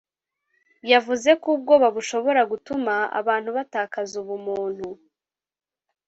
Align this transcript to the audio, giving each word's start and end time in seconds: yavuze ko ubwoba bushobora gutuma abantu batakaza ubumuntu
yavuze 0.91 1.29
ko 1.41 1.47
ubwoba 1.55 1.87
bushobora 1.95 2.41
gutuma 2.51 2.93
abantu 3.19 3.49
batakaza 3.57 4.13
ubumuntu 4.23 4.87